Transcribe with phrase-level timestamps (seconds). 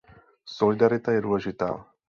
[0.45, 1.93] Solidarita je důležitá.